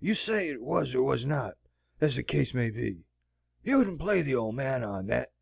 [0.00, 1.56] you'd say it was or was not,
[1.98, 3.06] ez the case may be.
[3.62, 5.32] You wouldn't play the ole man on thet?"